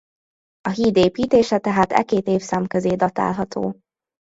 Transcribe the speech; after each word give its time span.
A 0.61 0.69
híd 0.69 0.95
építése 0.97 1.57
tehát 1.59 1.91
e 1.91 2.03
két 2.03 2.27
évszám 2.27 2.67
közé 2.67 2.93
datálható. 2.95 3.79